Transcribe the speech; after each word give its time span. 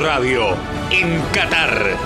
Radio 0.00 0.56
en 0.90 1.20
Qatar. 1.32 1.96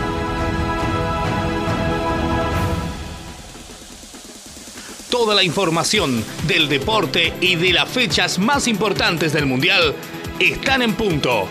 Toda 5.11 5.34
la 5.34 5.43
información 5.43 6.25
del 6.46 6.68
deporte 6.68 7.34
y 7.41 7.57
de 7.57 7.73
las 7.73 7.89
fechas 7.89 8.39
más 8.39 8.66
importantes 8.66 9.32
del 9.32 9.46
Mundial 9.46 9.95
están 10.39 10.82
en 10.82 10.95
punto. 10.95 11.48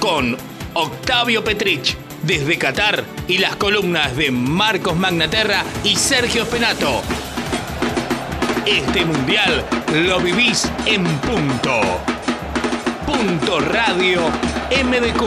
Con 0.00 0.36
Octavio 0.74 1.44
Petrich 1.44 1.96
desde 2.22 2.58
Qatar 2.58 3.04
y 3.26 3.38
las 3.38 3.56
columnas 3.56 4.16
de 4.16 4.30
Marcos 4.30 4.96
Magnaterra 4.96 5.64
y 5.84 5.96
Sergio 5.96 6.46
Penato. 6.46 7.02
Este 8.64 9.04
mundial 9.04 9.64
lo 10.06 10.20
vivís 10.20 10.70
en 10.86 11.04
punto. 11.20 11.80
Punto 13.06 13.60
Radio 13.60 14.20
MDQ. 14.70 15.22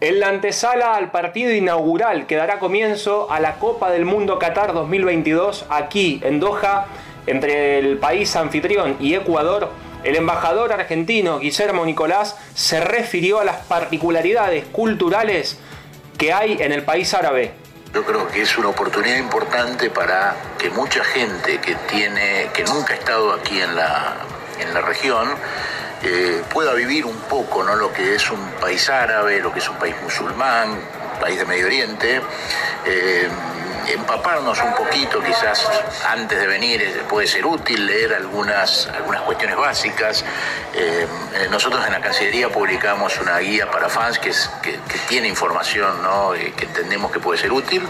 En 0.00 0.18
la 0.18 0.28
antesala 0.28 0.96
al 0.96 1.12
partido 1.12 1.52
inaugural 1.52 2.26
que 2.26 2.34
dará 2.34 2.58
comienzo 2.58 3.30
a 3.30 3.38
la 3.38 3.60
Copa 3.60 3.90
del 3.92 4.04
Mundo 4.04 4.40
Qatar 4.40 4.72
2022 4.72 5.66
aquí 5.70 6.20
en 6.24 6.40
Doha, 6.40 6.86
entre 7.28 7.78
el 7.78 7.98
país 7.98 8.34
anfitrión 8.34 8.96
y 8.98 9.14
Ecuador, 9.14 9.70
el 10.02 10.16
embajador 10.16 10.72
argentino 10.72 11.38
Guillermo 11.38 11.86
Nicolás 11.86 12.36
se 12.54 12.80
refirió 12.80 13.38
a 13.38 13.44
las 13.44 13.58
particularidades 13.58 14.64
culturales 14.64 15.56
que 16.16 16.32
hay 16.32 16.56
en 16.60 16.72
el 16.72 16.82
país 16.82 17.14
árabe. 17.14 17.67
Yo 17.92 18.04
creo 18.04 18.28
que 18.28 18.42
es 18.42 18.58
una 18.58 18.68
oportunidad 18.68 19.16
importante 19.16 19.88
para 19.88 20.36
que 20.58 20.68
mucha 20.70 21.02
gente 21.04 21.58
que 21.60 21.74
tiene, 21.90 22.50
que 22.52 22.62
nunca 22.64 22.92
ha 22.92 22.96
estado 22.96 23.32
aquí 23.32 23.60
en 23.60 23.74
la, 23.74 24.16
en 24.60 24.74
la 24.74 24.82
región, 24.82 25.28
eh, 26.02 26.42
pueda 26.52 26.74
vivir 26.74 27.06
un 27.06 27.16
poco 27.22 27.64
¿no? 27.64 27.74
lo 27.76 27.92
que 27.92 28.14
es 28.14 28.30
un 28.30 28.40
país 28.60 28.88
árabe, 28.90 29.40
lo 29.40 29.52
que 29.52 29.60
es 29.60 29.68
un 29.68 29.76
país 29.76 29.96
musulmán, 30.02 30.70
un 30.70 31.20
país 31.20 31.38
de 31.38 31.46
Medio 31.46 31.66
Oriente. 31.66 32.20
Eh, 32.84 33.28
empaparnos 33.92 34.60
un 34.60 34.74
poquito, 34.74 35.22
quizás 35.22 35.68
antes 36.06 36.38
de 36.38 36.46
venir 36.46 36.82
eh, 36.82 37.02
puede 37.08 37.26
ser 37.26 37.46
útil 37.46 37.86
leer 37.86 38.14
algunas, 38.14 38.86
algunas 38.88 39.22
cuestiones 39.22 39.56
básicas. 39.56 40.24
nosotros 41.50 41.84
en 41.86 41.92
la 41.92 42.00
Cancillería 42.00 42.48
publicamos 42.48 43.18
una 43.20 43.38
guía 43.38 43.70
para 43.70 43.88
fans 43.88 44.18
que, 44.18 44.32
tiene 45.08 45.28
información 45.28 46.02
¿no? 46.02 46.32
que 46.32 46.64
entendemos 46.64 47.10
que 47.10 47.20
puede 47.20 47.38
ser 47.40 47.52
útil. 47.52 47.88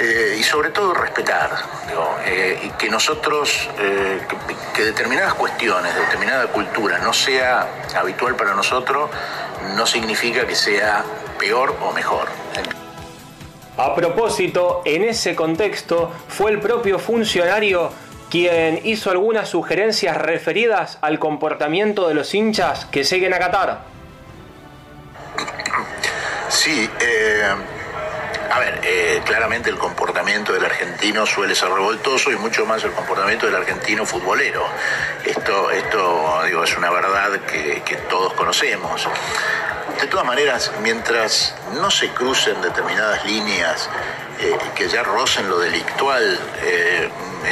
Eh, 0.00 0.36
y 0.38 0.44
sobre 0.44 0.70
todo 0.70 0.94
respetar, 0.94 1.50
eh, 2.24 2.60
y 2.62 2.70
que 2.78 2.88
nosotros, 2.88 3.68
eh, 3.80 4.20
que, 4.72 4.84
determinadas 4.84 5.34
cuestiones, 5.34 5.92
determinada 5.92 6.46
cultura 6.46 6.98
no 6.98 7.12
sea 7.12 7.66
habitual 7.96 8.36
para 8.36 8.54
nosotros, 8.54 9.10
no 9.74 9.86
significa 9.86 10.46
que 10.46 10.54
sea 10.54 11.02
peor 11.36 11.76
o 11.80 11.92
mejor. 11.92 12.28
A 13.78 13.94
propósito, 13.94 14.82
en 14.84 15.04
ese 15.04 15.36
contexto 15.36 16.10
fue 16.26 16.50
el 16.50 16.60
propio 16.60 16.98
funcionario 16.98 17.92
quien 18.28 18.80
hizo 18.84 19.10
algunas 19.10 19.48
sugerencias 19.48 20.16
referidas 20.16 20.98
al 21.00 21.20
comportamiento 21.20 22.08
de 22.08 22.14
los 22.14 22.34
hinchas 22.34 22.86
que 22.86 23.04
siguen 23.04 23.32
a 23.34 23.38
Qatar. 23.38 23.78
Sí, 26.48 26.90
a 28.50 28.58
ver, 28.60 28.80
eh, 28.82 29.22
claramente 29.24 29.70
el 29.70 29.76
comportamiento 29.76 30.52
del 30.52 30.64
argentino 30.64 31.26
suele 31.26 31.54
ser 31.54 31.68
revoltoso 31.68 32.32
y 32.32 32.36
mucho 32.36 32.64
más 32.66 32.82
el 32.82 32.92
comportamiento 32.92 33.46
del 33.46 33.54
argentino 33.54 34.06
futbolero. 34.06 34.64
Esto, 35.24 35.70
esto 35.70 36.42
digo, 36.44 36.64
es 36.64 36.76
una 36.76 36.90
verdad 36.90 37.40
que, 37.42 37.96
todos 38.08 38.32
conocemos. 38.32 39.06
De 39.96 40.06
todas 40.06 40.26
maneras, 40.26 40.70
mientras 40.82 41.54
no 41.80 41.90
se 41.90 42.10
crucen 42.10 42.60
determinadas 42.60 43.24
líneas 43.24 43.88
eh, 44.38 44.56
que 44.76 44.88
ya 44.88 45.02
rocen 45.02 45.48
lo 45.48 45.58
delictual, 45.58 46.38
eh, 46.62 47.10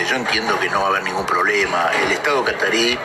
yo 0.08 0.16
entiendo 0.16 0.58
que 0.60 0.68
no 0.68 0.80
va 0.80 0.86
a 0.86 0.88
haber 0.90 1.02
ningún 1.02 1.26
problema. 1.26 1.90
El 2.04 2.12
Estado 2.12 2.44
catarí, 2.44 2.96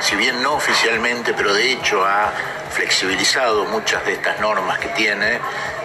si 0.00 0.16
bien 0.16 0.42
no 0.42 0.54
oficialmente, 0.54 1.34
pero 1.34 1.52
de 1.52 1.72
hecho 1.72 2.02
ha 2.04 2.32
flexibilizado 2.70 3.66
muchas 3.66 4.06
de 4.06 4.14
estas 4.14 4.40
normas 4.40 4.78
que 4.78 4.88
tiene, 4.88 5.40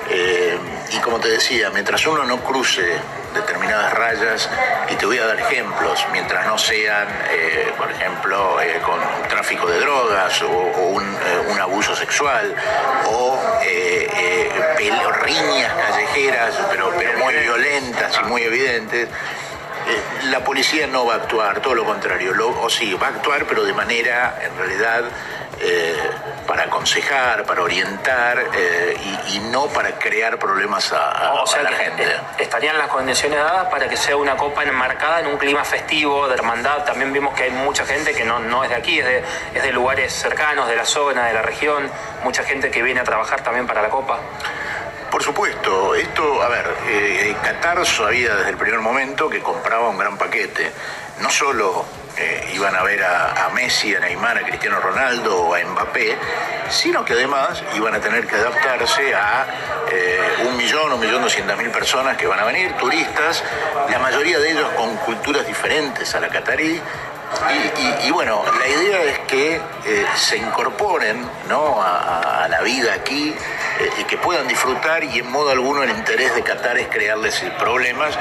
eh, 0.09 0.57
y 0.91 0.97
como 0.99 1.19
te 1.19 1.27
decía, 1.27 1.71
mientras 1.71 2.05
uno 2.05 2.23
no 2.23 2.37
cruce 2.41 2.97
determinadas 3.33 3.93
rayas, 3.93 4.49
y 4.89 4.95
te 4.95 5.05
voy 5.05 5.17
a 5.17 5.25
dar 5.25 5.39
ejemplos, 5.39 6.05
mientras 6.13 6.45
no 6.45 6.57
sean, 6.57 7.07
por 7.77 7.91
ejemplo, 7.91 8.61
eh, 8.61 8.81
con 8.83 8.99
tráfico 9.27 9.67
de 9.67 9.79
drogas 9.79 10.41
o, 10.41 10.47
un, 10.47 11.03
abuso 11.05 11.44
sexual 12.05 12.53
o 13.09 13.35
riñas 15.23 15.73
callejeras, 15.73 16.55
pero 16.69 16.91
muy 16.91 17.33
violentas 17.33 18.19
y 18.21 18.27
muy 18.27 18.43
evidentes, 18.43 19.09
la 20.31 20.43
policía 20.43 20.87
no 20.87 21.05
va 21.05 21.15
a 21.15 21.17
actuar, 21.17 21.61
todo 21.61 21.75
lo 21.75 21.85
contrario, 21.85 22.33
o 22.61 22.69
sí, 22.69 22.93
va 22.93 23.07
a 23.07 23.09
actuar, 23.11 23.45
pero 23.45 23.63
de 23.63 23.73
manera, 23.73 24.39
en 24.41 24.57
realidad, 24.57 25.03
eh, 25.59 25.95
para 26.45 26.63
aconsejar, 26.63 27.45
para 27.45 27.61
orientar 27.61 28.45
eh, 28.53 28.97
y, 29.33 29.39
no 29.39 29.67
para 29.67 29.97
crear 29.97 30.37
problemas 30.37 30.91
a, 30.91 31.43
la 31.63 31.71
gente. 31.71 32.03
Estarían 32.37 32.77
las 32.77 32.89
condiciones 32.89 33.39
dadas 33.39 33.67
para 33.69 33.87
que 33.87 33.95
sea 33.95 34.17
una 34.17 34.35
copa 34.35 34.63
enmarcada 34.63 35.21
en 35.21 35.27
un 35.27 35.37
clima 35.37 35.63
festivo, 35.63 36.27
de 36.27 36.33
hermandad. 36.33 36.83
También 36.83 37.13
vimos 37.13 37.33
que 37.35 37.43
hay 37.43 37.51
mucha 37.51 37.85
gente 37.85 38.13
que 38.13 38.25
no, 38.25 38.39
no 38.39 38.63
es 38.63 38.69
de 38.69 38.75
aquí, 38.75 38.99
es 38.99 39.05
de, 39.05 39.23
es 39.53 39.63
de 39.63 39.71
lugares 39.71 40.11
cercanos, 40.13 40.67
de 40.67 40.75
la 40.75 40.85
zona, 40.85 41.27
de 41.27 41.33
la 41.33 41.41
región, 41.41 41.89
mucha 42.23 42.43
gente 42.43 42.69
que 42.69 42.81
viene 42.81 42.99
a 42.99 43.03
trabajar 43.03 43.41
también 43.41 43.65
para 43.65 43.81
la 43.81 43.89
copa. 43.89 44.19
Por 45.15 45.23
supuesto, 45.23 45.95
esto, 45.95 46.43
a 46.43 46.49
ver, 46.49 46.65
Qatar 47.41 47.85
sabía 47.85 48.35
desde 48.35 48.49
el 48.49 48.57
primer 48.57 48.81
momento 48.81 49.29
que 49.29 49.39
compraba 49.39 49.87
un 49.87 49.97
gran 49.97 50.17
paquete, 50.17 50.69
no 51.21 51.29
solo 51.29 51.85
eh, 52.17 52.51
iban 52.53 52.75
a 52.75 52.83
ver 52.83 53.01
a, 53.01 53.49
Messi, 53.53 53.95
a 53.95 54.01
Neymar, 54.01 54.39
a 54.39 54.41
Cristiano 54.41 54.77
Ronaldo 54.81 55.41
o 55.41 55.55
a 55.55 55.63
Mbappé, 55.63 56.17
sino 56.67 57.05
que 57.05 57.13
además 57.13 57.63
iban 57.77 57.95
a 57.95 58.01
tener 58.01 58.27
que 58.27 58.35
adaptarse 58.35 59.15
a 59.15 59.45
eh, 59.89 60.19
un 60.49 60.57
millón, 60.57 60.91
un 60.91 60.99
millón 60.99 61.21
doscientas 61.21 61.57
mil 61.57 61.71
personas 61.71 62.17
que 62.17 62.27
van 62.27 62.41
a 62.41 62.43
venir, 62.43 62.73
turistas, 62.73 63.41
la 63.89 63.99
mayoría 63.99 64.37
de 64.37 64.51
ellos 64.51 64.69
con 64.75 64.97
culturas 64.97 65.47
diferentes 65.47 66.13
a 66.13 66.19
la 66.19 66.27
catarí, 66.27 66.81
y, 68.03 68.11
bueno, 68.11 68.43
la 68.59 68.67
idea 68.67 69.03
es 69.03 69.19
que 69.19 69.55
eh, 69.55 70.05
se 70.15 70.37
incorporen 70.37 71.27
¿no? 71.49 71.81
a, 71.81 72.47
la 72.49 72.61
vida 72.61 72.93
aquí 72.93 73.35
y 73.99 74.03
que 74.05 74.17
puedan 74.17 74.47
disfrutar 74.47 75.03
y 75.03 75.19
en 75.19 75.31
modo 75.31 75.51
alguno 75.51 75.83
el 75.83 75.89
interés 75.89 76.33
de 76.35 76.43
Qatar 76.43 76.77
es 76.77 76.87
crearles 76.87 77.43
problemas 77.59 78.17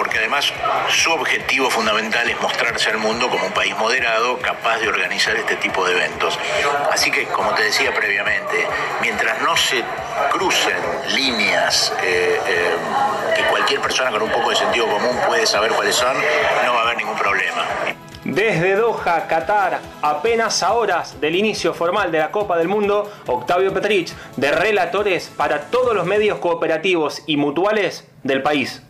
porque 0.00 0.16
además 0.16 0.50
su 0.88 1.12
objetivo 1.12 1.68
fundamental 1.68 2.28
es 2.28 2.40
mostrarse 2.40 2.88
al 2.88 2.96
mundo 2.96 3.28
como 3.28 3.44
un 3.44 3.52
país 3.52 3.76
moderado, 3.76 4.38
capaz 4.38 4.78
de 4.78 4.88
organizar 4.88 5.36
este 5.36 5.56
tipo 5.56 5.84
de 5.84 5.92
eventos. 5.92 6.38
Así 6.90 7.10
que, 7.10 7.26
como 7.26 7.52
te 7.54 7.64
decía 7.64 7.92
previamente, 7.94 8.66
mientras 9.02 9.42
no 9.42 9.54
se 9.58 9.84
crucen 10.30 10.78
líneas 11.14 11.92
eh, 12.02 12.40
eh, 12.46 12.74
que 13.36 13.42
cualquier 13.44 13.80
persona 13.80 14.10
con 14.10 14.22
un 14.22 14.30
poco 14.30 14.48
de 14.48 14.56
sentido 14.56 14.86
común 14.86 15.20
puede 15.26 15.44
saber 15.46 15.70
cuáles 15.72 15.96
son, 15.96 16.16
no 16.64 16.72
va 16.72 16.80
a 16.80 16.82
haber 16.84 16.96
ningún 16.96 17.16
problema. 17.16 17.99
Desde 18.30 18.76
Doha, 18.76 19.26
Qatar, 19.26 19.80
apenas 20.02 20.62
a 20.62 20.72
horas 20.72 21.20
del 21.20 21.36
inicio 21.36 21.74
formal 21.74 22.10
de 22.10 22.18
la 22.18 22.30
Copa 22.30 22.56
del 22.56 22.68
Mundo, 22.68 23.10
Octavio 23.26 23.72
Petrich, 23.74 24.12
de 24.36 24.50
relatores 24.52 25.30
para 25.36 25.62
todos 25.62 25.94
los 25.94 26.06
medios 26.06 26.38
cooperativos 26.38 27.22
y 27.26 27.36
mutuales 27.36 28.06
del 28.22 28.42
país. 28.42 28.82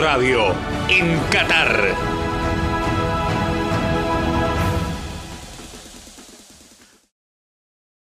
Radio 0.00 0.54
en 0.88 1.18
Qatar. 1.30 2.17